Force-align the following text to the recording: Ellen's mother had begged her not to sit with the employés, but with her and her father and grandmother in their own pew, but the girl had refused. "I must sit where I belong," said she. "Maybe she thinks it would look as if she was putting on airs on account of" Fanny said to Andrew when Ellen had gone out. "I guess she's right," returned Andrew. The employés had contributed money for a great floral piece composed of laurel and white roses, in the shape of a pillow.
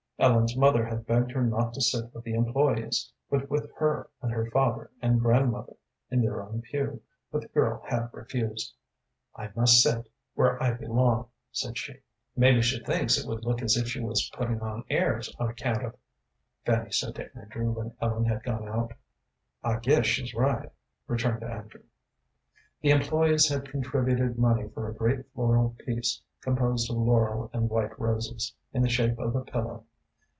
Ellen's 0.19 0.55
mother 0.55 0.85
had 0.85 1.07
begged 1.07 1.31
her 1.31 1.41
not 1.41 1.73
to 1.73 1.81
sit 1.81 2.13
with 2.13 2.23
the 2.23 2.33
employés, 2.33 3.09
but 3.27 3.49
with 3.49 3.71
her 3.79 4.07
and 4.21 4.31
her 4.31 4.45
father 4.51 4.91
and 5.01 5.19
grandmother 5.19 5.73
in 6.11 6.21
their 6.21 6.43
own 6.43 6.61
pew, 6.61 7.01
but 7.31 7.41
the 7.41 7.47
girl 7.47 7.81
had 7.87 8.07
refused. 8.13 8.75
"I 9.35 9.49
must 9.55 9.81
sit 9.81 10.07
where 10.35 10.61
I 10.61 10.73
belong," 10.75 11.27
said 11.51 11.75
she. 11.75 12.01
"Maybe 12.35 12.61
she 12.61 12.83
thinks 12.83 13.17
it 13.17 13.25
would 13.25 13.43
look 13.43 13.63
as 13.63 13.75
if 13.75 13.87
she 13.87 13.99
was 13.99 14.29
putting 14.35 14.61
on 14.61 14.83
airs 14.91 15.35
on 15.39 15.49
account 15.49 15.83
of" 15.83 15.95
Fanny 16.67 16.91
said 16.91 17.15
to 17.15 17.35
Andrew 17.35 17.71
when 17.71 17.95
Ellen 17.99 18.25
had 18.25 18.43
gone 18.43 18.67
out. 18.69 18.93
"I 19.63 19.77
guess 19.79 20.05
she's 20.05 20.35
right," 20.35 20.71
returned 21.07 21.41
Andrew. 21.41 21.81
The 22.81 22.91
employés 22.91 23.49
had 23.49 23.67
contributed 23.71 24.37
money 24.37 24.69
for 24.69 24.87
a 24.87 24.93
great 24.93 25.33
floral 25.33 25.75
piece 25.83 26.21
composed 26.41 26.91
of 26.91 26.97
laurel 26.97 27.49
and 27.53 27.71
white 27.71 27.99
roses, 27.99 28.53
in 28.71 28.83
the 28.83 28.87
shape 28.89 29.17
of 29.17 29.35
a 29.35 29.41
pillow. 29.43 29.83